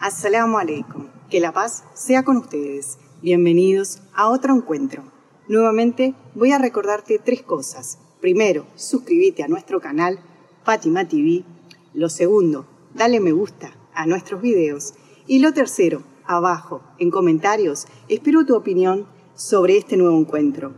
Assalamu 0.00 0.56
alaikum. 0.56 1.08
Que 1.28 1.40
la 1.40 1.52
paz 1.52 1.84
sea 1.92 2.22
con 2.22 2.38
ustedes. 2.38 2.96
Bienvenidos 3.20 4.00
a 4.14 4.30
otro 4.30 4.56
encuentro. 4.56 5.02
Nuevamente 5.46 6.14
voy 6.34 6.52
a 6.52 6.58
recordarte 6.58 7.18
tres 7.22 7.42
cosas. 7.42 7.98
Primero, 8.18 8.64
suscríbete 8.76 9.42
a 9.42 9.48
nuestro 9.48 9.78
canal 9.78 10.18
Fátima 10.64 11.06
TV. 11.06 11.44
Lo 11.92 12.08
segundo, 12.08 12.64
dale 12.94 13.20
me 13.20 13.32
gusta 13.32 13.76
a 13.92 14.06
nuestros 14.06 14.40
videos. 14.40 14.94
Y 15.26 15.40
lo 15.40 15.52
tercero, 15.52 16.02
abajo, 16.24 16.80
en 16.98 17.10
comentarios, 17.10 17.86
espero 18.08 18.46
tu 18.46 18.56
opinión 18.56 19.06
sobre 19.34 19.76
este 19.76 19.98
nuevo 19.98 20.18
encuentro. 20.18 20.72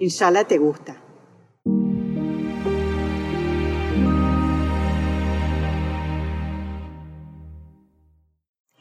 Inshallah 0.00 0.48
te 0.48 0.58
gusta. 0.58 1.00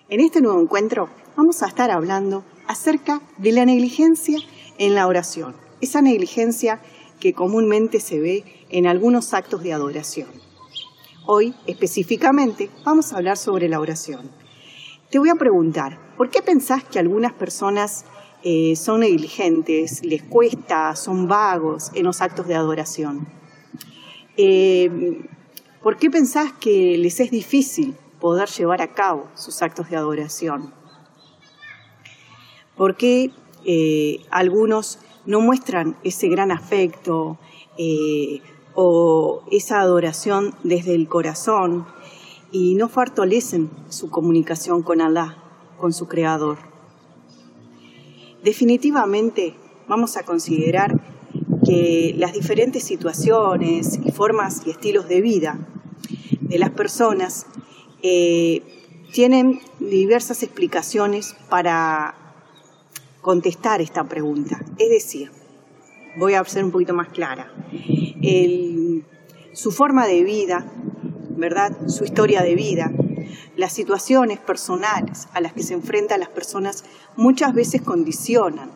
En 0.08 0.20
este 0.20 0.40
nuevo 0.40 0.62
encuentro 0.62 1.10
vamos 1.36 1.64
a 1.64 1.68
estar 1.68 1.90
hablando 1.90 2.44
acerca 2.68 3.24
de 3.40 3.52
la 3.52 3.66
negligencia 3.66 4.38
en 4.78 4.94
la 4.94 5.08
oración, 5.08 5.56
esa 5.82 6.00
negligencia 6.00 6.80
que 7.20 7.34
comúnmente 7.34 8.00
se 8.00 8.20
ve 8.20 8.44
en 8.70 8.86
algunos 8.86 9.34
actos 9.34 9.64
de 9.64 9.74
adoración. 9.74 10.28
Hoy, 11.26 11.56
específicamente, 11.66 12.70
vamos 12.86 13.12
a 13.12 13.18
hablar 13.18 13.36
sobre 13.36 13.68
la 13.68 13.80
oración. 13.80 14.30
Te 15.10 15.18
voy 15.18 15.30
a 15.30 15.36
preguntar, 15.36 15.98
¿por 16.18 16.30
qué 16.30 16.44
pensás 16.44 16.84
que 16.84 17.00
algunas 17.00 17.34
personas 17.34 18.06
eh, 18.44 18.76
son 18.76 19.00
negligentes, 19.00 20.06
les 20.06 20.22
cuesta, 20.22 20.96
son 20.96 21.28
vagos 21.28 21.90
en 21.96 22.04
los 22.04 22.22
actos 22.22 22.48
de 22.48 22.54
adoración? 22.54 23.28
Eh, 24.38 25.24
¿Por 25.82 25.98
qué 25.98 26.12
pensás 26.12 26.54
que 26.54 26.96
les 26.96 27.20
es 27.20 27.32
difícil 27.32 27.96
poder 28.26 28.50
llevar 28.50 28.82
a 28.82 28.92
cabo 28.92 29.28
sus 29.36 29.62
actos 29.62 29.92
de 29.92 29.98
adoración. 29.98 30.74
¿Por 32.76 32.98
qué 32.98 33.30
eh, 33.66 34.26
algunos 34.32 34.98
no 35.28 35.42
muestran 35.42 35.96
ese 36.04 36.28
gran 36.28 36.52
afecto 36.52 37.38
eh, 37.78 38.42
o 38.74 39.44
esa 39.52 39.80
adoración 39.80 40.56
desde 40.64 40.96
el 40.96 41.08
corazón 41.08 41.86
y 42.52 42.74
no 42.74 42.90
fortalecen 42.90 43.70
su 43.90 44.10
comunicación 44.10 44.82
con 44.82 45.02
Alá, 45.02 45.38
con 45.78 45.94
su 45.94 46.08
Creador? 46.08 46.58
Definitivamente 48.44 49.54
vamos 49.88 50.18
a 50.18 50.24
considerar 50.24 51.00
que 51.64 52.16
las 52.18 52.34
diferentes 52.34 52.84
situaciones 52.84 54.00
y 54.04 54.12
formas 54.12 54.64
y 54.66 54.72
estilos 54.72 55.08
de 55.08 55.22
vida 55.22 55.60
de 56.42 56.58
las 56.58 56.72
personas 56.72 57.46
eh, 58.08 58.62
tienen 59.12 59.62
diversas 59.80 60.44
explicaciones 60.44 61.36
para 61.50 62.14
contestar 63.22 63.82
esta 63.82 64.04
pregunta. 64.04 64.64
Es 64.78 64.92
decir, 64.92 65.32
voy 66.16 66.36
a 66.36 66.44
ser 66.44 66.64
un 66.64 66.70
poquito 66.72 66.94
más 66.94 67.10
clara. 67.10 67.52
su 69.54 69.72
forma 69.72 70.06
de 70.06 70.24
vida, 70.24 70.72
¿verdad? 71.36 71.88
Su 71.88 72.04
historia 72.04 72.44
de 72.44 72.54
vida, 72.54 72.92
las 73.56 73.74
situaciones 73.74 74.38
personales 74.38 75.28
a 75.34 75.42
las 75.42 75.54
que 75.54 75.64
se 75.64 75.74
enfrentan 75.74 76.20
las 76.20 76.30
personas 76.30 76.84
muchas 77.16 77.56
veces 77.56 77.82
condicionan 77.82 78.70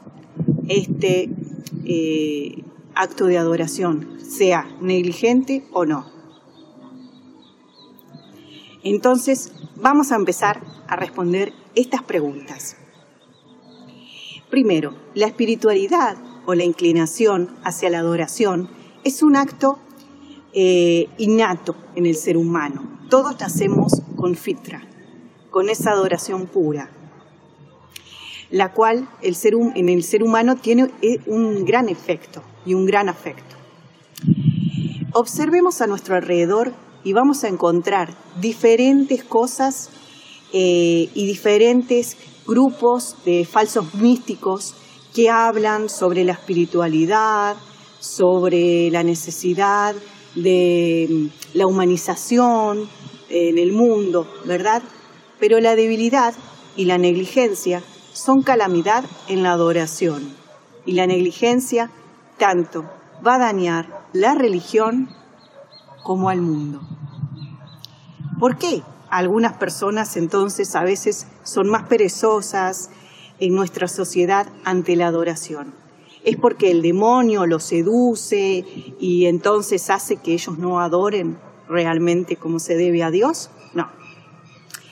este 0.69 1.29
eh, 1.85 2.63
acto 2.95 3.27
de 3.27 3.37
adoración, 3.37 4.17
sea 4.19 4.65
negligente 4.81 5.65
o 5.71 5.85
no. 5.85 6.18
Entonces, 8.83 9.51
vamos 9.75 10.11
a 10.11 10.15
empezar 10.15 10.61
a 10.87 10.95
responder 10.95 11.53
estas 11.75 12.01
preguntas. 12.03 12.77
Primero, 14.49 14.95
la 15.13 15.27
espiritualidad 15.27 16.17
o 16.45 16.55
la 16.55 16.63
inclinación 16.63 17.49
hacia 17.63 17.89
la 17.89 17.99
adoración 17.99 18.69
es 19.03 19.21
un 19.21 19.35
acto 19.35 19.79
eh, 20.53 21.07
innato 21.17 21.75
en 21.95 22.05
el 22.05 22.15
ser 22.15 22.37
humano. 22.37 22.99
Todos 23.09 23.39
nacemos 23.39 24.01
con 24.15 24.35
fitra, 24.35 24.81
con 25.51 25.69
esa 25.69 25.91
adoración 25.91 26.47
pura, 26.47 26.89
la 28.49 28.73
cual 28.73 29.07
el 29.21 29.35
ser, 29.35 29.53
en 29.53 29.89
el 29.89 30.03
ser 30.03 30.23
humano 30.23 30.55
tiene 30.55 30.89
eh, 31.01 31.19
un 31.27 31.65
gran 31.65 31.89
efecto 31.89 32.41
y 32.65 32.73
un 32.73 32.85
gran 32.85 33.09
afecto. 33.09 33.55
Observemos 35.13 35.81
a 35.81 35.87
nuestro 35.87 36.15
alrededor 36.15 36.73
y 37.03 37.13
vamos 37.13 37.43
a 37.43 37.47
encontrar 37.47 38.13
diferentes 38.39 39.23
cosas 39.23 39.89
eh, 40.51 41.09
y 41.13 41.25
diferentes 41.25 42.17
grupos 42.45 43.15
de 43.25 43.45
falsos 43.45 43.93
místicos 43.95 44.73
que 45.13 45.29
hablan 45.29 45.89
sobre 45.89 46.23
la 46.23 46.33
espiritualidad, 46.33 47.55
sobre 47.99 48.89
la 48.91 49.03
necesidad 49.03 49.95
de 50.35 51.07
mm, 51.09 51.57
la 51.57 51.67
humanización 51.67 52.89
en 53.29 53.57
el 53.57 53.71
mundo, 53.71 54.27
¿verdad? 54.45 54.81
Pero 55.39 55.59
la 55.59 55.75
debilidad 55.75 56.33
y 56.75 56.85
la 56.85 56.97
negligencia 56.97 57.83
son 58.13 58.41
calamidad 58.41 59.05
en 59.27 59.43
la 59.43 59.51
adoración. 59.51 60.35
Y 60.85 60.93
la 60.93 61.07
negligencia 61.07 61.91
tanto 62.37 62.85
va 63.25 63.35
a 63.35 63.39
dañar 63.39 64.05
la 64.13 64.33
religión 64.33 65.09
como 66.03 66.29
al 66.29 66.41
mundo. 66.41 66.81
¿Por 68.39 68.57
qué? 68.57 68.81
Algunas 69.09 69.53
personas 69.53 70.15
entonces 70.17 70.75
a 70.75 70.83
veces 70.83 71.27
son 71.43 71.67
más 71.67 71.83
perezosas 71.83 72.89
en 73.39 73.55
nuestra 73.55 73.87
sociedad 73.87 74.47
ante 74.63 74.95
la 74.95 75.07
adoración. 75.07 75.73
¿Es 76.23 76.37
porque 76.37 76.71
el 76.71 76.81
demonio 76.81 77.45
los 77.45 77.63
seduce 77.63 78.65
y 78.99 79.25
entonces 79.25 79.89
hace 79.89 80.17
que 80.17 80.33
ellos 80.33 80.57
no 80.57 80.79
adoren 80.79 81.37
realmente 81.67 82.35
como 82.35 82.59
se 82.59 82.75
debe 82.75 83.03
a 83.03 83.11
Dios? 83.11 83.49
No. 83.73 83.89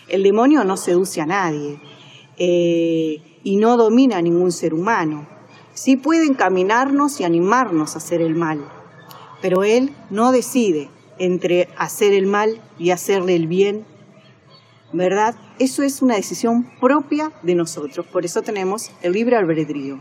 El 0.08 0.24
demonio 0.24 0.64
no 0.64 0.78
seduce 0.78 1.22
a 1.22 1.26
nadie 1.26 1.80
eh, 2.38 3.40
y 3.44 3.58
no 3.58 3.78
domina 3.78 4.18
a 4.18 4.22
ningún 4.22 4.52
ser 4.52 4.74
humano. 4.74 5.28
Sí 5.74 5.96
puede 5.96 6.26
encaminarnos 6.26 7.20
y 7.20 7.24
animarnos 7.24 7.96
a 7.96 7.98
hacer 8.00 8.22
el 8.22 8.36
mal, 8.36 8.66
pero 9.42 9.64
él 9.64 9.94
no 10.10 10.32
decide 10.32 10.90
entre 11.20 11.70
hacer 11.78 12.14
el 12.14 12.26
mal 12.26 12.62
y 12.78 12.92
hacerle 12.92 13.36
el 13.36 13.48
bien, 13.48 13.86
¿verdad? 14.94 15.36
Eso 15.60 15.84
es 15.84 16.02
una 16.02 16.16
decisión 16.16 16.70
propia 16.80 17.32
de 17.44 17.56
nosotros, 17.56 18.06
por 18.08 18.26
eso 18.26 18.42
tenemos 18.42 18.92
el 19.02 19.14
libre 19.14 19.36
albedrío. 19.36 20.00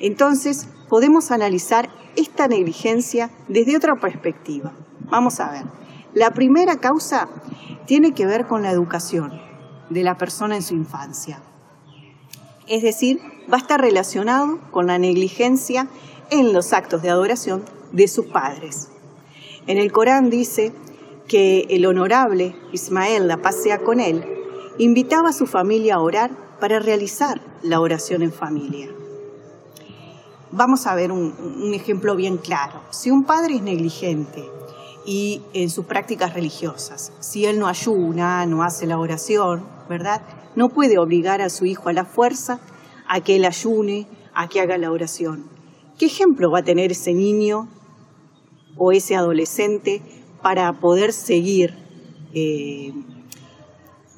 Entonces, 0.00 0.68
podemos 0.88 1.30
analizar 1.30 1.88
esta 2.16 2.48
negligencia 2.48 3.30
desde 3.48 3.76
otra 3.76 3.96
perspectiva. 3.96 4.72
Vamos 5.10 5.40
a 5.40 5.50
ver. 5.50 5.64
La 6.14 6.32
primera 6.32 6.76
causa 6.76 7.28
tiene 7.86 8.12
que 8.12 8.26
ver 8.26 8.46
con 8.46 8.62
la 8.62 8.70
educación 8.70 9.40
de 9.90 10.02
la 10.02 10.18
persona 10.18 10.56
en 10.56 10.62
su 10.62 10.74
infancia. 10.74 11.42
Es 12.66 12.82
decir, 12.82 13.20
va 13.50 13.56
a 13.56 13.60
estar 13.60 13.80
relacionado 13.80 14.58
con 14.70 14.86
la 14.86 14.98
negligencia 14.98 15.88
en 16.30 16.52
los 16.52 16.72
actos 16.72 17.02
de 17.02 17.10
adoración 17.10 17.64
de 17.92 18.08
sus 18.08 18.26
padres. 18.26 18.88
En 19.66 19.78
el 19.78 19.90
Corán 19.90 20.30
dice 20.30 20.72
que 21.26 21.66
el 21.70 21.86
honorable 21.86 22.54
Ismael, 22.72 23.26
la 23.26 23.38
pasea 23.38 23.82
con 23.82 23.98
él, 23.98 24.24
invitaba 24.78 25.30
a 25.30 25.32
su 25.32 25.46
familia 25.46 25.96
a 25.96 26.00
orar 26.00 26.30
para 26.60 26.78
realizar 26.78 27.40
la 27.62 27.80
oración 27.80 28.22
en 28.22 28.32
familia. 28.32 28.88
Vamos 30.52 30.86
a 30.86 30.94
ver 30.94 31.10
un, 31.10 31.34
un 31.60 31.74
ejemplo 31.74 32.14
bien 32.14 32.36
claro. 32.36 32.80
Si 32.90 33.10
un 33.10 33.24
padre 33.24 33.56
es 33.56 33.62
negligente 33.62 34.48
y 35.04 35.42
en 35.52 35.68
sus 35.68 35.84
prácticas 35.86 36.34
religiosas, 36.34 37.12
si 37.18 37.44
él 37.44 37.58
no 37.58 37.66
ayuna, 37.66 38.46
no 38.46 38.62
hace 38.62 38.86
la 38.86 38.98
oración, 38.98 39.66
¿verdad? 39.88 40.22
No 40.54 40.68
puede 40.68 40.98
obligar 40.98 41.42
a 41.42 41.50
su 41.50 41.66
hijo 41.66 41.88
a 41.88 41.92
la 41.92 42.04
fuerza 42.04 42.60
a 43.08 43.20
que 43.20 43.36
él 43.36 43.44
ayune, 43.44 44.06
a 44.32 44.48
que 44.48 44.60
haga 44.60 44.78
la 44.78 44.92
oración. 44.92 45.44
¿Qué 45.98 46.06
ejemplo 46.06 46.50
va 46.50 46.60
a 46.60 46.64
tener 46.64 46.92
ese 46.92 47.12
niño 47.14 47.68
o 48.76 48.92
ese 48.92 49.16
adolescente 49.16 50.02
para 50.42 50.72
poder 50.74 51.12
seguir, 51.12 51.74
eh, 52.34 52.92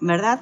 ¿verdad? 0.00 0.40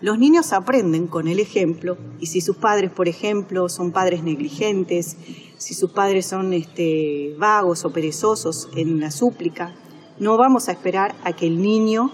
Los 0.00 0.18
niños 0.18 0.52
aprenden 0.52 1.06
con 1.06 1.26
el 1.26 1.40
ejemplo 1.40 1.96
y 2.20 2.26
si 2.26 2.40
sus 2.40 2.56
padres, 2.56 2.90
por 2.90 3.08
ejemplo, 3.08 3.68
son 3.68 3.92
padres 3.92 4.22
negligentes, 4.22 5.16
si 5.56 5.74
sus 5.74 5.90
padres 5.90 6.26
son 6.26 6.52
este, 6.52 7.34
vagos 7.38 7.84
o 7.84 7.90
perezosos 7.90 8.68
en 8.76 9.00
la 9.00 9.10
súplica, 9.10 9.74
no 10.18 10.36
vamos 10.36 10.68
a 10.68 10.72
esperar 10.72 11.14
a 11.24 11.32
que 11.32 11.46
el 11.46 11.62
niño 11.62 12.10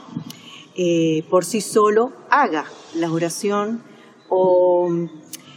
eh, 0.77 1.25
por 1.29 1.45
sí 1.45 1.61
solo 1.61 2.13
haga 2.31 2.65
la 2.95 3.11
oración 3.13 3.83
o 4.29 4.89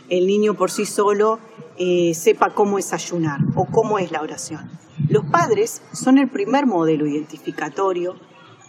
el 0.10 0.28
niño 0.28 0.56
por 0.56 0.72
sí 0.72 0.86
solo 0.86 1.40
eh, 1.78 2.14
sepa 2.14 2.54
cómo 2.54 2.80
es 2.80 2.92
ayunar 2.92 3.40
o 3.56 3.66
cómo 3.66 4.00
es 4.00 4.12
la 4.12 4.22
oración. 4.22 4.70
Los 5.10 5.26
padres 5.26 5.82
son 5.94 6.18
el 6.18 6.28
primer 6.28 6.66
modelo 6.66 7.06
identificatorio 7.06 8.16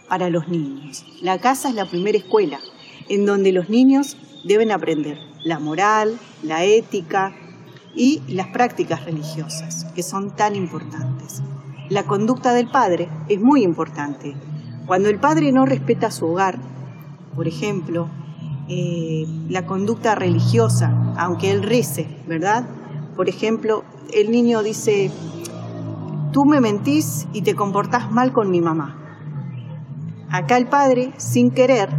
para 0.07 0.29
los 0.29 0.47
niños. 0.47 1.05
La 1.21 1.39
casa 1.39 1.69
es 1.69 1.75
la 1.75 1.85
primera 1.85 2.17
escuela 2.17 2.59
en 3.09 3.25
donde 3.25 3.51
los 3.51 3.69
niños 3.69 4.17
deben 4.43 4.71
aprender 4.71 5.17
la 5.43 5.59
moral, 5.59 6.19
la 6.43 6.63
ética 6.63 7.33
y 7.95 8.21
las 8.27 8.47
prácticas 8.47 9.05
religiosas, 9.05 9.85
que 9.95 10.03
son 10.03 10.35
tan 10.35 10.55
importantes. 10.55 11.41
La 11.89 12.03
conducta 12.03 12.53
del 12.53 12.69
padre 12.69 13.09
es 13.29 13.39
muy 13.41 13.63
importante. 13.63 14.35
Cuando 14.85 15.09
el 15.09 15.19
padre 15.19 15.51
no 15.51 15.65
respeta 15.65 16.11
su 16.11 16.27
hogar, 16.27 16.59
por 17.35 17.47
ejemplo, 17.47 18.09
eh, 18.67 19.25
la 19.49 19.65
conducta 19.65 20.13
religiosa, 20.13 20.93
aunque 21.17 21.49
él 21.51 21.63
rece, 21.63 22.07
¿verdad? 22.27 22.67
Por 23.15 23.29
ejemplo, 23.29 23.83
el 24.13 24.31
niño 24.31 24.61
dice, 24.63 25.09
tú 26.31 26.45
me 26.45 26.61
mentís 26.61 27.27
y 27.33 27.41
te 27.41 27.55
comportás 27.55 28.11
mal 28.11 28.33
con 28.33 28.49
mi 28.49 28.61
mamá. 28.61 28.95
Acá 30.29 30.57
el 30.57 30.67
padre, 30.67 31.13
sin 31.17 31.51
querer, 31.51 31.89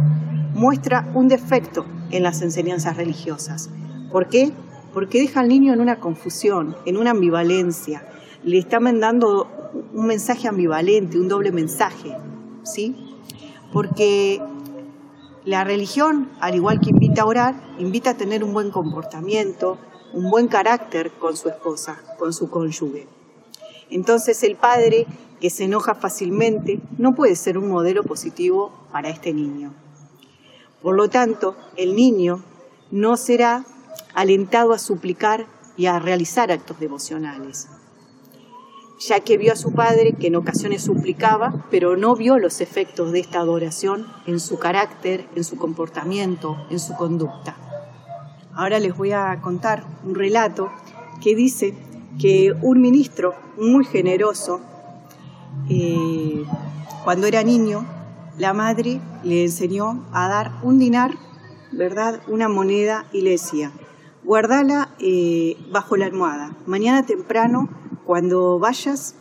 muestra 0.53 1.09
un 1.13 1.27
defecto 1.27 1.85
en 2.11 2.23
las 2.23 2.41
enseñanzas 2.41 2.97
religiosas. 2.97 3.69
¿Por 4.11 4.27
qué? 4.27 4.51
Porque 4.93 5.19
deja 5.19 5.39
al 5.39 5.47
niño 5.47 5.73
en 5.73 5.81
una 5.81 5.99
confusión, 5.99 6.75
en 6.85 6.97
una 6.97 7.11
ambivalencia. 7.11 8.07
Le 8.43 8.57
está 8.57 8.79
mandando 8.79 9.47
un 9.93 10.05
mensaje 10.05 10.47
ambivalente, 10.47 11.19
un 11.19 11.27
doble 11.27 11.51
mensaje, 11.51 12.15
¿sí? 12.63 12.95
Porque 13.71 14.41
la 15.45 15.63
religión, 15.63 16.29
al 16.39 16.55
igual 16.55 16.79
que 16.79 16.89
invita 16.89 17.23
a 17.23 17.25
orar, 17.25 17.55
invita 17.79 18.11
a 18.11 18.13
tener 18.15 18.43
un 18.43 18.53
buen 18.53 18.71
comportamiento, 18.71 19.77
un 20.13 20.29
buen 20.29 20.47
carácter 20.47 21.11
con 21.11 21.35
su 21.37 21.49
esposa, 21.49 21.97
con 22.17 22.33
su 22.33 22.49
cónyuge. 22.49 23.18
Entonces 23.89 24.43
el 24.43 24.55
padre 24.55 25.07
que 25.39 25.49
se 25.49 25.65
enoja 25.65 25.95
fácilmente 25.95 26.79
no 26.97 27.15
puede 27.15 27.35
ser 27.35 27.57
un 27.57 27.69
modelo 27.69 28.03
positivo 28.03 28.71
para 28.91 29.09
este 29.09 29.33
niño. 29.33 29.73
Por 30.81 30.95
lo 30.95 31.09
tanto, 31.09 31.55
el 31.75 31.95
niño 31.95 32.43
no 32.91 33.17
será 33.17 33.65
alentado 34.13 34.73
a 34.73 34.79
suplicar 34.79 35.47
y 35.77 35.85
a 35.85 35.99
realizar 35.99 36.51
actos 36.51 36.79
devocionales, 36.79 37.67
ya 38.99 39.21
que 39.21 39.37
vio 39.37 39.53
a 39.53 39.55
su 39.55 39.73
padre 39.73 40.13
que 40.13 40.27
en 40.27 40.35
ocasiones 40.35 40.83
suplicaba, 40.83 41.65
pero 41.71 41.95
no 41.95 42.15
vio 42.15 42.37
los 42.37 42.59
efectos 42.59 43.11
de 43.11 43.19
esta 43.19 43.39
adoración 43.39 44.07
en 44.25 44.39
su 44.39 44.59
carácter, 44.59 45.25
en 45.35 45.43
su 45.43 45.57
comportamiento, 45.57 46.57
en 46.69 46.79
su 46.79 46.95
conducta. 46.95 47.55
Ahora 48.53 48.79
les 48.79 48.95
voy 48.95 49.13
a 49.13 49.39
contar 49.41 49.85
un 50.03 50.15
relato 50.15 50.69
que 51.21 51.35
dice 51.35 51.73
que 52.19 52.53
un 52.61 52.81
ministro 52.81 53.33
muy 53.57 53.85
generoso, 53.85 54.59
eh, 55.69 56.43
cuando 57.03 57.27
era 57.27 57.43
niño, 57.43 57.85
la 58.37 58.53
madre 58.53 58.99
le 59.23 59.43
enseñó 59.43 60.05
a 60.11 60.27
dar 60.27 60.51
un 60.61 60.79
dinar, 60.79 61.15
¿verdad? 61.71 62.21
Una 62.27 62.49
moneda 62.49 63.05
y 63.13 63.21
le 63.21 63.31
decía, 63.31 63.71
guardala 64.23 64.89
eh, 64.99 65.57
bajo 65.71 65.95
la 65.95 66.05
almohada. 66.05 66.55
Mañana 66.65 67.05
temprano, 67.05 67.69
cuando 68.05 68.59
vayas 68.59 69.15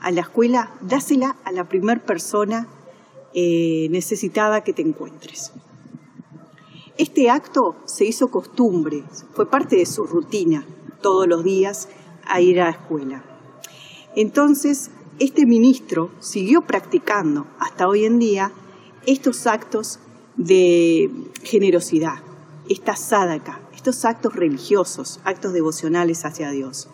a 0.00 0.10
la 0.10 0.22
escuela, 0.22 0.72
dásela 0.80 1.36
a 1.44 1.52
la 1.52 1.68
primera 1.68 2.00
persona 2.00 2.66
eh, 3.32 3.86
necesitada 3.90 4.64
que 4.64 4.72
te 4.72 4.82
encuentres. 4.82 5.52
Este 6.98 7.30
acto 7.30 7.76
se 7.84 8.04
hizo 8.04 8.28
costumbre, 8.30 9.04
fue 9.34 9.48
parte 9.48 9.76
de 9.76 9.86
su 9.86 10.04
rutina 10.04 10.64
todos 11.00 11.26
los 11.26 11.44
días 11.44 11.88
a 12.30 12.40
ir 12.40 12.60
a 12.60 12.64
la 12.64 12.70
escuela. 12.70 13.24
Entonces, 14.16 14.90
este 15.18 15.44
ministro 15.44 16.10
siguió 16.20 16.62
practicando 16.62 17.46
hasta 17.58 17.86
hoy 17.86 18.04
en 18.06 18.18
día 18.18 18.52
estos 19.06 19.46
actos 19.46 20.00
de 20.36 21.10
generosidad, 21.42 22.22
esta 22.68 22.96
sádaca, 22.96 23.60
estos 23.74 24.04
actos 24.04 24.34
religiosos, 24.34 25.20
actos 25.24 25.52
devocionales 25.52 26.24
hacia 26.24 26.50
Dios. 26.50 26.88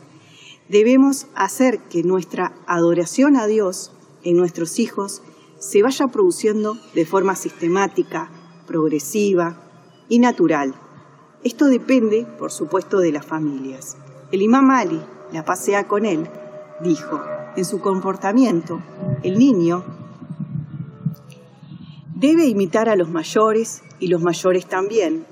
Debemos 0.69 1.29
hacer 1.35 1.79
que 1.89 2.03
nuestra 2.03 2.53
adoración 2.67 3.37
a 3.37 3.47
Dios 3.47 3.93
en 4.25 4.37
nuestros 4.37 4.79
hijos 4.81 5.23
se 5.59 5.83
vaya 5.83 6.09
produciendo 6.09 6.77
de 6.95 7.07
forma 7.07 7.37
sistemática, 7.37 8.31
progresiva 8.67 9.63
y 10.09 10.19
natural. 10.19 10.75
Esto 11.45 11.67
depende, 11.67 12.27
por 12.39 12.51
supuesto, 12.51 12.99
de 12.99 13.13
las 13.13 13.25
familias. 13.25 13.97
El 14.33 14.43
imam 14.43 14.71
Ali, 14.71 15.01
la 15.33 15.45
pasea 15.45 15.87
con 15.89 16.07
él, 16.07 16.29
dijo, 16.81 17.21
en 17.57 17.65
su 17.65 17.81
comportamiento, 17.81 18.81
el 19.23 19.39
niño 19.39 19.85
debe 22.15 22.47
imitar 22.47 22.89
a 22.89 22.97
los 22.97 23.09
mayores 23.09 23.83
y 23.99 24.09
los 24.09 24.23
mayores 24.23 24.67
también. 24.67 25.27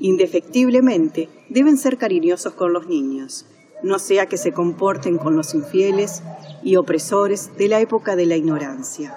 Indefectiblemente, 0.00 1.28
deben 1.48 1.76
ser 1.78 1.98
cariñosos 1.98 2.54
con 2.54 2.72
los 2.72 2.86
niños, 2.86 3.46
no 3.82 3.98
sea 3.98 4.26
que 4.26 4.36
se 4.36 4.52
comporten 4.52 5.18
con 5.18 5.36
los 5.36 5.54
infieles 5.54 6.22
y 6.62 6.76
opresores 6.76 7.50
de 7.56 7.68
la 7.68 7.80
época 7.80 8.16
de 8.16 8.26
la 8.26 8.36
ignorancia. 8.36 9.16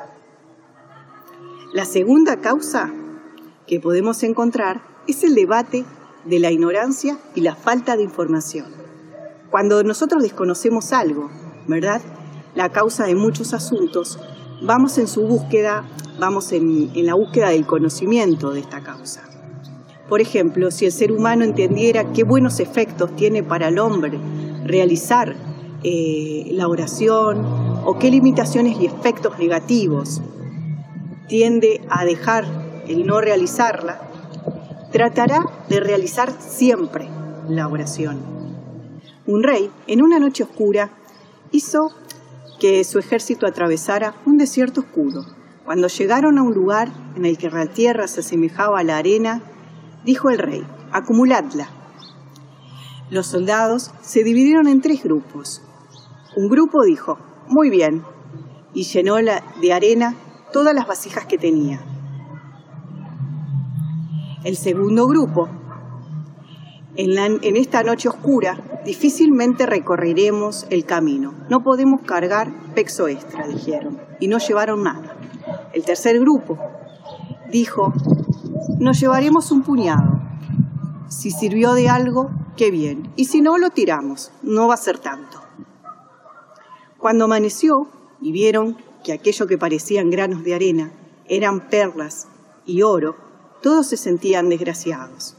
La 1.73 1.85
segunda 1.85 2.37
causa 2.37 2.93
que 3.65 3.79
podemos 3.79 4.23
encontrar 4.23 4.81
es 5.07 5.23
el 5.23 5.35
debate 5.35 5.85
de 6.25 6.39
la 6.39 6.51
ignorancia 6.51 7.17
y 7.35 7.41
la 7.41 7.55
falta 7.55 7.97
de 7.97 8.03
información. 8.03 8.86
Cuando 9.49 9.81
nosotros 9.83 10.23
desconocemos 10.23 10.91
algo, 10.91 11.29
¿verdad? 11.67 12.01
La 12.53 12.69
causa 12.69 13.05
de 13.05 13.15
muchos 13.15 13.53
asuntos, 13.53 14.19
vamos 14.61 14.97
en 14.97 15.07
su 15.07 15.21
búsqueda, 15.21 15.85
vamos 16.19 16.51
en, 16.51 16.91
la 17.05 17.13
búsqueda 17.13 17.49
del 17.49 17.65
conocimiento 17.65 18.51
de 18.51 18.59
esta 18.59 18.81
causa. 18.81 19.23
Por 20.09 20.21
ejemplo, 20.21 20.71
si 20.71 20.85
el 20.85 20.91
ser 20.91 21.11
humano 21.11 21.43
entendiera 21.43 22.11
qué 22.11 22.23
buenos 22.23 22.59
efectos 22.59 23.15
tiene 23.15 23.43
para 23.43 23.69
el 23.69 23.79
hombre 23.79 24.19
realizar 24.65 25.35
eh, 25.83 26.49
la 26.51 26.67
oración 26.67 27.45
o 27.85 27.97
qué 27.99 28.09
limitaciones 28.09 28.77
y 28.79 28.85
efectos 28.85 29.37
negativos 29.39 30.21
tiende 31.27 31.81
a 31.89 32.03
dejar 32.05 32.45
el 32.87 33.05
no 33.05 33.21
realizarla, 33.21 34.01
tratará 34.91 35.45
de 35.69 35.79
realizar 35.79 36.31
siempre 36.39 37.07
la 37.49 37.67
oración. 37.67 38.36
Un 39.27 39.43
rey, 39.43 39.69
en 39.87 40.01
una 40.01 40.19
noche 40.19 40.43
oscura, 40.43 40.89
hizo 41.51 41.91
que 42.61 42.85
su 42.85 42.97
ejército 42.97 43.45
atravesara 43.45 44.15
un 44.25 44.37
desierto 44.37 44.79
oscuro. 44.79 45.25
Cuando 45.65 45.89
llegaron 45.89 46.37
a 46.37 46.43
un 46.43 46.53
lugar 46.53 46.89
en 47.17 47.25
el 47.25 47.37
que 47.37 47.49
la 47.49 47.65
tierra 47.65 48.07
se 48.07 48.21
asemejaba 48.21 48.79
a 48.79 48.83
la 48.85 48.97
arena, 48.97 49.41
dijo 50.05 50.29
el 50.29 50.37
rey, 50.37 50.65
acumuladla. 50.93 51.67
Los 53.09 53.27
soldados 53.27 53.91
se 54.01 54.23
dividieron 54.23 54.69
en 54.69 54.79
tres 54.79 55.03
grupos. 55.03 55.61
Un 56.37 56.47
grupo 56.47 56.83
dijo, 56.83 57.19
muy 57.49 57.69
bien, 57.69 58.03
y 58.73 58.83
llenó 58.83 59.15
de 59.15 59.73
arena 59.73 60.15
todas 60.53 60.73
las 60.73 60.87
vasijas 60.87 61.25
que 61.25 61.37
tenía. 61.37 61.81
El 64.45 64.55
segundo 64.55 65.05
grupo, 65.05 65.49
en, 66.95 67.43
en 67.43 67.57
esta 67.57 67.83
noche 67.83 68.07
oscura, 68.07 68.57
difícilmente 68.85 69.65
recorreremos 69.65 70.65
el 70.69 70.85
camino. 70.85 71.33
No 71.49 71.63
podemos 71.63 72.01
cargar 72.01 72.51
peso 72.73 73.07
extra, 73.07 73.47
dijeron, 73.47 73.99
y 74.19 74.27
no 74.27 74.37
llevaron 74.37 74.83
nada. 74.83 75.15
El 75.73 75.83
tercer 75.83 76.19
grupo 76.19 76.57
dijo, 77.51 77.93
nos 78.79 78.99
llevaremos 78.99 79.51
un 79.51 79.63
puñado. 79.63 80.21
Si 81.09 81.31
sirvió 81.31 81.73
de 81.73 81.89
algo, 81.89 82.29
qué 82.55 82.71
bien. 82.71 83.11
Y 83.15 83.25
si 83.25 83.41
no, 83.41 83.57
lo 83.57 83.69
tiramos. 83.69 84.31
No 84.41 84.67
va 84.67 84.73
a 84.73 84.77
ser 84.77 84.99
tanto. 84.99 85.41
Cuando 86.97 87.25
amaneció 87.25 87.87
y 88.21 88.31
vieron 88.31 88.77
que 89.03 89.13
aquello 89.13 89.47
que 89.47 89.57
parecían 89.57 90.09
granos 90.09 90.43
de 90.43 90.55
arena 90.55 90.91
eran 91.29 91.69
perlas 91.69 92.27
y 92.65 92.81
oro, 92.81 93.15
todos 93.61 93.87
se 93.87 93.97
sentían 93.97 94.49
desgraciados. 94.49 95.35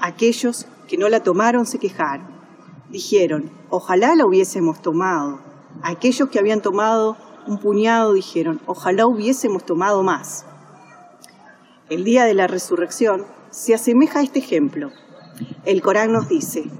Aquellos 0.00 0.66
que 0.86 0.96
no 0.96 1.08
la 1.08 1.22
tomaron 1.22 1.66
se 1.66 1.78
quejaron 1.78 2.37
dijeron, 2.90 3.50
ojalá 3.70 4.14
la 4.14 4.26
hubiésemos 4.26 4.80
tomado. 4.82 5.40
Aquellos 5.82 6.28
que 6.28 6.38
habían 6.38 6.62
tomado 6.62 7.16
un 7.46 7.58
puñado 7.58 8.12
dijeron, 8.12 8.60
ojalá 8.66 9.06
hubiésemos 9.06 9.64
tomado 9.64 10.02
más. 10.02 10.44
El 11.88 12.04
día 12.04 12.24
de 12.24 12.34
la 12.34 12.46
resurrección 12.46 13.24
se 13.50 13.74
asemeja 13.74 14.20
a 14.20 14.22
este 14.22 14.40
ejemplo. 14.40 14.90
El 15.64 15.80
Corán 15.82 16.12
nos 16.12 16.28
dice, 16.28 16.70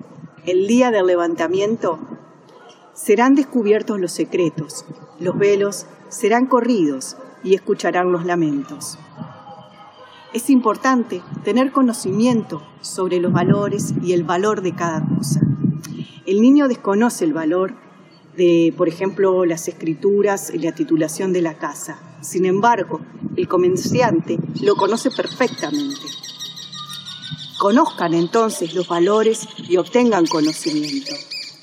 el 0.45 0.67
día 0.67 0.91
del 0.91 1.07
levantamiento 1.07 1.99
serán 2.93 3.35
descubiertos 3.35 3.99
los 4.01 4.13
secretos, 4.13 4.85
los 5.21 5.39
velos 5.39 5.87
serán 6.09 6.47
corridos 6.47 7.17
y 7.43 7.55
escucharán 7.55 8.13
los 8.13 8.25
lamentos. 8.25 8.99
Es 10.35 10.51
importante 10.51 11.23
tener 11.45 11.73
conocimiento 11.73 12.63
sobre 12.83 13.19
los 13.19 13.33
valores 13.33 13.95
y 14.03 14.13
el 14.13 14.25
valor 14.25 14.61
de 14.61 14.75
cada 14.75 15.03
cosa. 15.07 15.41
El 16.29 16.43
niño 16.43 16.69
desconoce 16.69 17.25
el 17.25 17.33
valor 17.33 17.73
de, 18.37 18.75
por 18.77 18.87
ejemplo, 18.87 19.47
las 19.47 19.67
escrituras 19.67 20.53
y 20.53 20.59
la 20.59 20.75
titulación 20.75 21.33
de 21.33 21.41
la 21.41 21.57
casa. 21.57 21.99
Sin 22.21 22.45
embargo, 22.45 23.01
el 23.35 23.49
comerciante 23.49 24.39
lo 24.61 24.77
conoce 24.77 25.11
perfectamente. 25.11 26.03
Conozcan 27.59 28.13
entonces 28.13 28.75
los 28.75 28.89
valores 28.89 29.49
y 29.71 29.79
obtengan 29.79 30.27
conocimiento, 30.27 31.15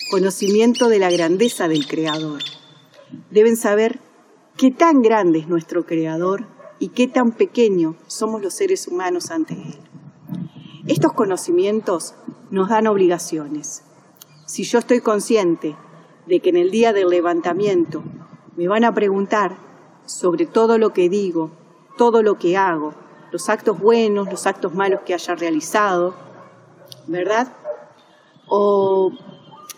conocimiento 0.10 0.90
de 0.90 0.98
la 0.98 1.12
grandeza 1.12 1.68
del 1.68 1.86
Creador. 1.86 2.42
Deben 3.30 3.58
saber 3.58 4.00
qué 4.58 4.72
tan 4.72 5.04
grande 5.04 5.38
es 5.38 5.48
nuestro 5.48 5.86
Creador 5.86 6.48
y 6.80 6.88
qué 6.88 7.08
tan 7.08 7.34
pequeño 7.34 7.98
somos 8.08 8.42
los 8.42 8.56
seres 8.56 8.88
humanos 8.88 9.30
ante 9.30 9.54
Él. 9.54 9.78
Estos 10.88 11.14
conocimientos 11.14 12.16
nos 12.50 12.70
dan 12.70 12.88
obligaciones. 12.88 13.84
Si 14.46 14.64
yo 14.64 14.78
estoy 14.78 15.02
consciente 15.02 15.76
de 16.28 16.40
que 16.40 16.50
en 16.50 16.58
el 16.58 16.70
día 16.70 16.94
del 16.94 17.10
levantamiento 17.10 18.04
me 18.56 18.68
van 18.68 18.84
a 18.84 18.94
preguntar 18.94 19.58
sobre 20.06 20.46
todo 20.46 20.78
lo 20.78 20.94
que 20.94 21.10
digo, 21.10 21.50
todo 21.98 22.22
lo 22.22 22.38
que 22.38 22.56
hago, 22.56 22.94
los 23.32 23.50
actos 23.50 23.80
buenos, 23.80 24.30
los 24.30 24.46
actos 24.46 24.76
malos 24.76 25.02
que 25.04 25.16
haya 25.16 25.34
realizado, 25.34 26.14
¿verdad? 27.08 27.54
O 28.48 29.12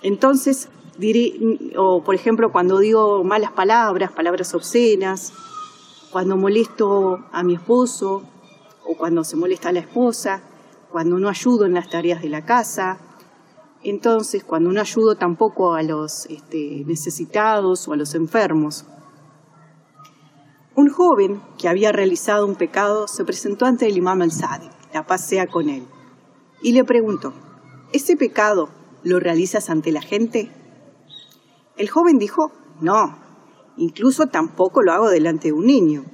entonces 0.01 0.67
diré, 0.97 1.73
o 1.77 2.03
por 2.03 2.15
ejemplo 2.15 2.51
cuando 2.51 2.79
digo 2.79 3.23
malas 3.23 3.53
palabras, 3.53 4.11
palabras 4.11 4.53
obscenas, 4.53 5.31
cuando 6.11 6.35
molesto 6.35 7.23
a 7.31 7.41
mi 7.41 7.55
esposo 7.55 8.23
o 8.85 8.97
cuando 8.97 9.23
se 9.23 9.37
molesta 9.37 9.69
a 9.69 9.71
la 9.71 9.79
esposa, 9.79 10.41
cuando 10.91 11.19
no 11.19 11.29
ayudo 11.29 11.65
en 11.65 11.73
las 11.73 11.89
tareas 11.89 12.21
de 12.21 12.27
la 12.27 12.43
casa, 12.43 12.99
entonces 13.83 14.43
cuando 14.43 14.71
no 14.71 14.81
ayudo 14.81 15.15
tampoco 15.15 15.73
a 15.73 15.83
los 15.83 16.25
este, 16.27 16.83
necesitados 16.85 17.87
o 17.87 17.93
a 17.93 17.97
los 17.97 18.15
enfermos. 18.15 18.85
Un 20.75 20.89
joven 20.89 21.41
que 21.57 21.67
había 21.67 21.91
realizado 21.91 22.45
un 22.45 22.55
pecado 22.55 23.07
se 23.07 23.25
presentó 23.25 23.65
ante 23.65 23.87
el 23.87 23.97
imam 23.97 24.21
al-Sadi, 24.21 24.69
la 24.93 25.05
paz 25.05 25.25
sea 25.25 25.47
con 25.47 25.69
él, 25.69 25.87
y 26.61 26.73
le 26.73 26.83
preguntó, 26.83 27.33
¿ese 27.93 28.15
pecado 28.15 28.69
lo 29.03 29.19
realizas 29.19 29.69
ante 29.69 29.91
la 29.91 30.01
gente? 30.01 30.51
El 31.77 31.89
joven 31.89 32.19
dijo, 32.19 32.51
no, 32.81 33.17
incluso 33.77 34.27
tampoco 34.27 34.81
lo 34.81 34.91
hago 34.91 35.09
delante 35.09 35.47
de 35.47 35.53
un 35.53 35.65
niño. 35.65 36.05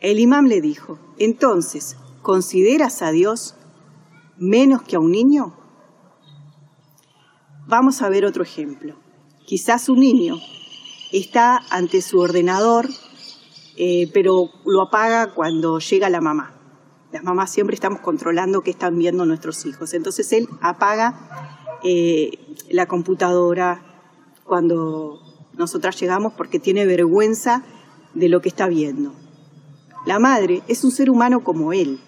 El 0.00 0.20
imam 0.20 0.46
le 0.46 0.60
dijo, 0.60 0.98
entonces, 1.18 1.96
¿consideras 2.22 3.02
a 3.02 3.10
Dios 3.10 3.56
menos 4.36 4.82
que 4.82 4.96
a 4.96 5.00
un 5.00 5.10
niño? 5.10 5.65
Vamos 7.68 8.00
a 8.00 8.08
ver 8.08 8.24
otro 8.24 8.44
ejemplo. 8.44 8.94
Quizás 9.44 9.88
un 9.88 9.98
niño 9.98 10.36
está 11.12 11.60
ante 11.70 12.00
su 12.00 12.20
ordenador, 12.20 12.88
eh, 13.76 14.08
pero 14.14 14.50
lo 14.64 14.82
apaga 14.82 15.34
cuando 15.34 15.80
llega 15.80 16.08
la 16.08 16.20
mamá. 16.20 16.54
Las 17.10 17.24
mamás 17.24 17.50
siempre 17.50 17.74
estamos 17.74 18.00
controlando 18.02 18.60
qué 18.60 18.70
están 18.70 18.96
viendo 18.96 19.26
nuestros 19.26 19.66
hijos. 19.66 19.94
Entonces 19.94 20.32
él 20.32 20.48
apaga 20.60 21.80
eh, 21.82 22.38
la 22.70 22.86
computadora 22.86 23.82
cuando 24.44 25.20
nosotras 25.54 25.98
llegamos 25.98 26.34
porque 26.34 26.60
tiene 26.60 26.86
vergüenza 26.86 27.64
de 28.14 28.28
lo 28.28 28.42
que 28.42 28.48
está 28.48 28.68
viendo. 28.68 29.12
La 30.06 30.20
madre 30.20 30.62
es 30.68 30.84
un 30.84 30.92
ser 30.92 31.10
humano 31.10 31.42
como 31.42 31.72
él. 31.72 31.98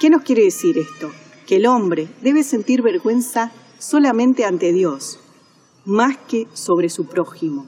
¿Qué 0.00 0.08
nos 0.08 0.22
quiere 0.22 0.44
decir 0.44 0.78
esto? 0.78 1.10
Que 1.50 1.56
el 1.56 1.66
hombre 1.66 2.06
debe 2.22 2.44
sentir 2.44 2.80
vergüenza 2.80 3.50
solamente 3.76 4.44
ante 4.44 4.72
Dios, 4.72 5.18
más 5.84 6.16
que 6.16 6.46
sobre 6.52 6.88
su 6.88 7.06
prójimo. 7.06 7.66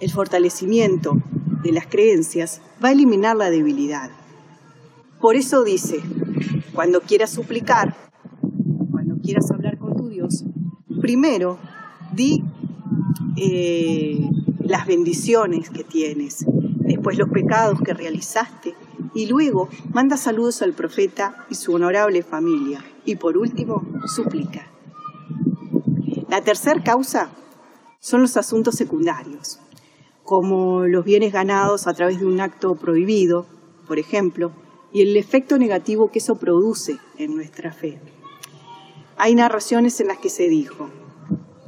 El 0.00 0.10
fortalecimiento 0.10 1.22
de 1.62 1.70
las 1.70 1.86
creencias 1.86 2.60
va 2.84 2.88
a 2.88 2.90
eliminar 2.90 3.36
la 3.36 3.48
debilidad. 3.48 4.10
Por 5.20 5.36
eso 5.36 5.62
dice, 5.62 6.00
cuando 6.74 7.00
quieras 7.00 7.30
suplicar, 7.30 7.94
cuando 8.90 9.14
quieras 9.22 9.48
hablar 9.52 9.78
con 9.78 9.94
tu 9.94 10.08
Dios, 10.08 10.42
primero 11.00 11.60
di 12.12 12.42
eh, 13.36 14.18
las 14.58 14.84
bendiciones 14.84 15.70
que 15.70 15.84
tienes, 15.84 16.44
después 16.80 17.16
los 17.16 17.28
pecados 17.28 17.80
que 17.82 17.94
realizaste 17.94 18.74
y 19.14 19.26
luego 19.26 19.68
manda 19.92 20.16
saludos 20.16 20.60
al 20.60 20.72
profeta 20.72 21.46
y 21.48 21.54
su 21.54 21.72
honorable 21.72 22.24
familia 22.24 22.82
y 23.04 23.16
por 23.16 23.36
último 23.36 23.82
suplica. 24.06 24.66
La 26.28 26.40
tercera 26.42 26.82
causa 26.82 27.30
son 28.00 28.22
los 28.22 28.36
asuntos 28.36 28.74
secundarios, 28.74 29.60
como 30.24 30.86
los 30.86 31.04
bienes 31.04 31.32
ganados 31.32 31.86
a 31.86 31.94
través 31.94 32.20
de 32.20 32.26
un 32.26 32.40
acto 32.40 32.74
prohibido, 32.74 33.46
por 33.86 33.98
ejemplo, 33.98 34.52
y 34.92 35.02
el 35.02 35.16
efecto 35.16 35.58
negativo 35.58 36.10
que 36.10 36.18
eso 36.18 36.36
produce 36.36 36.98
en 37.18 37.34
nuestra 37.34 37.72
fe. 37.72 38.00
Hay 39.16 39.34
narraciones 39.34 40.00
en 40.00 40.08
las 40.08 40.18
que 40.18 40.30
se 40.30 40.48
dijo, 40.48 40.88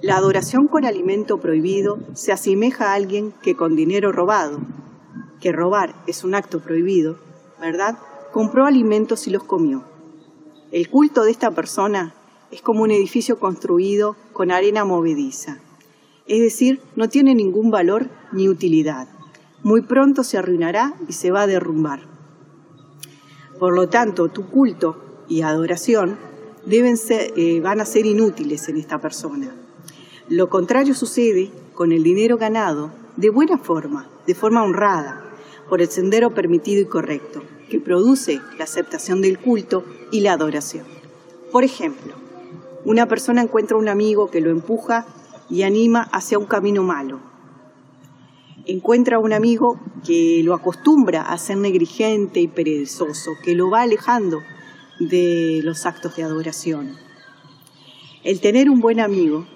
la 0.02 0.16
adoración 0.16 0.66
con 0.66 0.84
alimento 0.84 1.38
prohibido 1.40 1.98
se 2.12 2.32
asemeja 2.32 2.90
a 2.90 2.94
alguien 2.94 3.32
que 3.42 3.54
con 3.54 3.76
dinero 3.76 4.12
robado, 4.12 4.60
que 5.40 5.52
robar 5.52 5.94
es 6.06 6.24
un 6.24 6.34
acto 6.34 6.60
prohibido, 6.60 7.18
¿verdad? 7.60 7.98
Compró 8.32 8.66
alimentos 8.66 9.26
y 9.26 9.30
los 9.30 9.44
comió. 9.44 9.93
El 10.74 10.90
culto 10.90 11.22
de 11.22 11.30
esta 11.30 11.52
persona 11.52 12.16
es 12.50 12.60
como 12.60 12.82
un 12.82 12.90
edificio 12.90 13.38
construido 13.38 14.16
con 14.32 14.50
arena 14.50 14.84
movediza, 14.84 15.60
es 16.26 16.40
decir, 16.40 16.80
no 16.96 17.08
tiene 17.08 17.36
ningún 17.36 17.70
valor 17.70 18.10
ni 18.32 18.48
utilidad. 18.48 19.06
Muy 19.62 19.82
pronto 19.82 20.24
se 20.24 20.36
arruinará 20.36 20.96
y 21.08 21.12
se 21.12 21.30
va 21.30 21.42
a 21.42 21.46
derrumbar. 21.46 22.08
Por 23.60 23.72
lo 23.72 23.88
tanto, 23.88 24.30
tu 24.30 24.48
culto 24.48 24.96
y 25.28 25.42
adoración 25.42 26.18
deben 26.66 26.96
ser, 26.96 27.32
eh, 27.36 27.60
van 27.60 27.80
a 27.80 27.84
ser 27.86 28.04
inútiles 28.04 28.68
en 28.68 28.76
esta 28.76 29.00
persona. 29.00 29.54
Lo 30.28 30.50
contrario 30.50 30.96
sucede 30.96 31.52
con 31.72 31.92
el 31.92 32.02
dinero 32.02 32.36
ganado 32.36 32.90
de 33.16 33.30
buena 33.30 33.58
forma, 33.58 34.08
de 34.26 34.34
forma 34.34 34.64
honrada, 34.64 35.22
por 35.68 35.80
el 35.80 35.88
sendero 35.88 36.34
permitido 36.34 36.82
y 36.82 36.86
correcto, 36.86 37.44
que 37.68 37.80
produce 37.80 38.40
la 38.58 38.64
aceptación 38.64 39.20
del 39.20 39.38
culto 39.38 39.84
y 40.10 40.20
la 40.20 40.32
adoración. 40.32 40.86
Por 41.50 41.64
ejemplo, 41.64 42.14
una 42.84 43.06
persona 43.06 43.42
encuentra 43.42 43.76
un 43.76 43.88
amigo 43.88 44.30
que 44.30 44.40
lo 44.40 44.50
empuja 44.50 45.06
y 45.48 45.62
anima 45.62 46.02
hacia 46.12 46.38
un 46.38 46.46
camino 46.46 46.82
malo. 46.82 47.20
Encuentra 48.66 49.18
un 49.18 49.32
amigo 49.32 49.78
que 50.06 50.42
lo 50.42 50.54
acostumbra 50.54 51.22
a 51.22 51.36
ser 51.38 51.58
negligente 51.58 52.40
y 52.40 52.48
perezoso, 52.48 53.32
que 53.42 53.54
lo 53.54 53.70
va 53.70 53.82
alejando 53.82 54.40
de 55.00 55.60
los 55.62 55.86
actos 55.86 56.16
de 56.16 56.22
adoración. 56.22 56.96
El 58.22 58.40
tener 58.40 58.70
un 58.70 58.80
buen 58.80 59.00
amigo 59.00 59.46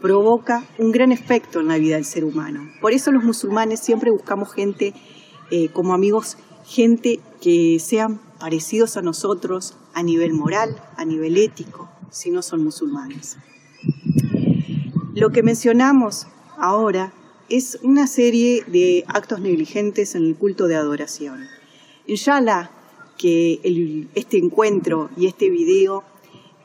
provoca 0.00 0.64
un 0.78 0.90
gran 0.90 1.12
efecto 1.12 1.60
en 1.60 1.68
la 1.68 1.78
vida 1.78 1.96
del 1.96 2.04
ser 2.04 2.24
humano. 2.24 2.68
Por 2.80 2.92
eso 2.92 3.12
los 3.12 3.22
musulmanes 3.22 3.80
siempre 3.80 4.10
buscamos 4.10 4.52
gente 4.52 4.94
eh, 5.50 5.68
como 5.68 5.94
amigos, 5.94 6.38
gente 6.70 7.18
que 7.40 7.78
sean 7.80 8.20
parecidos 8.38 8.96
a 8.96 9.02
nosotros 9.02 9.74
a 9.92 10.04
nivel 10.04 10.32
moral, 10.32 10.80
a 10.96 11.04
nivel 11.04 11.36
ético, 11.36 11.88
si 12.10 12.30
no 12.30 12.42
son 12.42 12.62
musulmanes. 12.62 13.38
Lo 15.14 15.30
que 15.30 15.42
mencionamos 15.42 16.28
ahora 16.56 17.12
es 17.48 17.80
una 17.82 18.06
serie 18.06 18.62
de 18.68 19.04
actos 19.08 19.40
negligentes 19.40 20.14
en 20.14 20.24
el 20.24 20.36
culto 20.36 20.68
de 20.68 20.76
adoración. 20.76 21.48
Inshallah 22.06 22.70
que 23.18 23.60
este 24.14 24.38
encuentro 24.38 25.10
y 25.16 25.26
este 25.26 25.50
video 25.50 26.04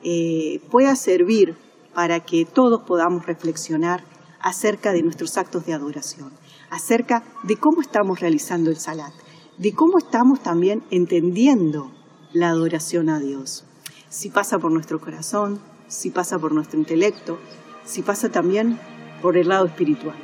eh, 0.03 0.61
pueda 0.69 0.95
servir 0.95 1.55
para 1.95 2.19
que 2.19 2.45
todos 2.45 2.83
podamos 2.83 3.25
reflexionar 3.25 4.03
acerca 4.39 4.93
de 4.93 5.01
nuestros 5.01 5.35
actos 5.37 5.65
de 5.65 5.73
adoración, 5.73 6.31
acerca 6.69 7.23
de 7.41 7.55
cómo 7.55 7.81
estamos 7.81 8.19
realizando 8.19 8.69
el 8.69 8.77
salat, 8.77 9.11
de 9.57 9.73
cómo 9.73 9.97
estamos 9.97 10.41
también 10.41 10.83
entendiendo 10.91 11.91
la 12.33 12.49
adoración 12.49 13.09
a 13.09 13.19
Dios. 13.19 13.65
Si 14.09 14.29
pasa 14.29 14.59
por 14.59 14.71
nuestro 14.71 14.99
corazón, 14.99 15.59
si 15.87 16.09
pasa 16.09 16.39
por 16.39 16.51
nuestro 16.51 16.79
intelecto, 16.79 17.37
si 17.85 18.01
pasa 18.01 18.29
también 18.29 18.79
por 19.21 19.37
el 19.37 19.49
lado 19.49 19.65
espiritual. 19.65 20.15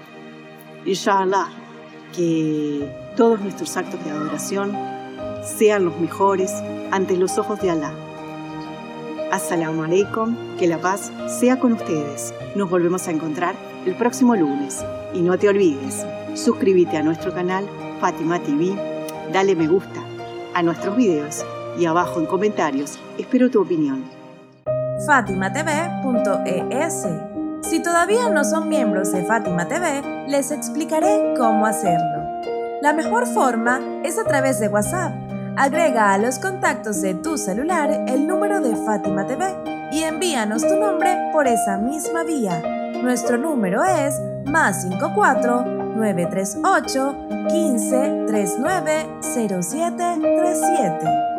Inshallah, 0.85 1.47
que 2.15 3.13
todos 3.15 3.39
nuestros 3.39 3.75
actos 3.77 4.03
de 4.03 4.11
adoración 4.11 4.75
sean 5.57 5.85
los 5.85 5.99
mejores 5.99 6.51
ante 6.91 7.17
los 7.17 7.37
ojos 7.37 7.61
de 7.61 7.71
Allah 7.71 7.93
Assalamu 9.31 9.83
alaikum, 9.83 10.35
que 10.57 10.67
la 10.67 10.77
paz 10.77 11.09
sea 11.39 11.57
con 11.57 11.71
ustedes. 11.71 12.33
Nos 12.53 12.69
volvemos 12.69 13.07
a 13.07 13.11
encontrar 13.11 13.55
el 13.85 13.95
próximo 13.95 14.35
lunes. 14.35 14.83
Y 15.13 15.21
no 15.21 15.37
te 15.37 15.47
olvides, 15.47 16.05
suscríbete 16.35 16.97
a 16.97 17.03
nuestro 17.03 17.33
canal 17.33 17.65
Fátima 18.01 18.43
TV, 18.43 18.75
dale 19.31 19.55
me 19.55 19.67
gusta 19.67 19.99
a 20.53 20.61
nuestros 20.61 20.95
videos 20.95 21.45
y 21.77 21.85
abajo 21.85 22.19
en 22.19 22.25
comentarios 22.25 22.99
espero 23.17 23.49
tu 23.49 23.61
opinión. 23.61 24.03
FátimaTV.es 25.05 27.07
Si 27.61 27.81
todavía 27.81 28.29
no 28.29 28.43
son 28.43 28.69
miembros 28.69 29.11
de 29.11 29.23
Fátima 29.23 29.67
TV, 29.67 30.27
les 30.27 30.51
explicaré 30.51 31.33
cómo 31.37 31.65
hacerlo. 31.65 32.21
La 32.81 32.93
mejor 32.93 33.27
forma 33.27 33.79
es 34.03 34.19
a 34.19 34.25
través 34.25 34.59
de 34.59 34.67
WhatsApp. 34.67 35.13
Agrega 35.57 36.13
a 36.13 36.17
los 36.17 36.39
contactos 36.39 37.01
de 37.01 37.15
tu 37.15 37.37
celular 37.37 38.05
el 38.07 38.27
número 38.27 38.61
de 38.61 38.75
Fátima 38.75 39.25
TV 39.25 39.45
y 39.91 40.03
envíanos 40.03 40.67
tu 40.67 40.75
nombre 40.75 41.17
por 41.31 41.47
esa 41.47 41.77
misma 41.77 42.23
vía. 42.23 42.61
Nuestro 43.01 43.37
número 43.37 43.83
es 43.83 44.19
más 44.45 44.83
54 44.83 45.80
938 45.95 47.13
15 47.49 48.27
39 48.27 49.21
07 49.21 50.21
37. 50.21 51.30